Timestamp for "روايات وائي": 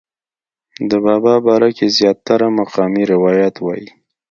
3.13-3.87